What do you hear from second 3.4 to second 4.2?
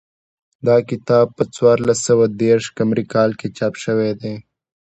چاپ شوی